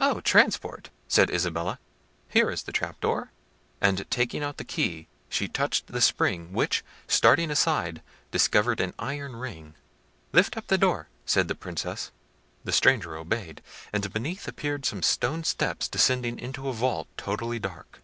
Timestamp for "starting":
7.06-7.48